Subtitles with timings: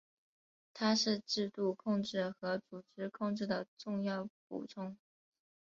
[0.73, 4.97] 它是制度控制和组织控制的重要补充。